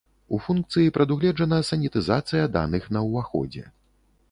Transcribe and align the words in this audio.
У 0.35 0.37
функцыі 0.45 0.93
прадугледжана 0.95 1.59
санітызацыя 1.69 2.51
даных 2.59 2.83
на 2.97 3.07
ўваходзе. 3.11 3.63